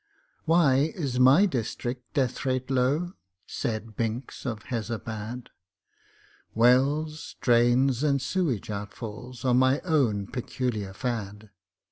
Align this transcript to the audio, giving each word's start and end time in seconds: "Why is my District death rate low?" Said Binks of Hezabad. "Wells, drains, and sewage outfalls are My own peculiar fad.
"Why 0.45 0.91
is 0.95 1.19
my 1.19 1.45
District 1.45 2.11
death 2.15 2.43
rate 2.43 2.71
low?" 2.71 3.13
Said 3.45 3.95
Binks 3.95 4.47
of 4.47 4.63
Hezabad. 4.63 5.49
"Wells, 6.55 7.35
drains, 7.39 8.01
and 8.01 8.19
sewage 8.19 8.71
outfalls 8.71 9.45
are 9.45 9.53
My 9.53 9.79
own 9.81 10.25
peculiar 10.25 10.93
fad. 10.93 11.51